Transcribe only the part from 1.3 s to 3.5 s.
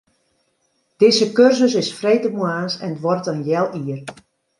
kursus is freedtemoarns en duorret in